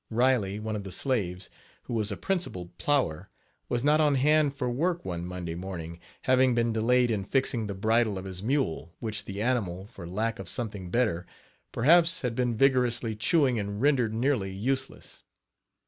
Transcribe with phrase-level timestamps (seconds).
[0.09, 1.51] Riley, one of the slaves,
[1.83, 3.29] who was a principal plower,
[3.69, 7.75] was not on hand for work one Monday morning, having been delayed in fixing the
[7.75, 11.27] bridle of his mule, which the animal, for lack of something better,
[11.71, 15.21] perhaps, had been vigorously chewing and rendered nearly useless.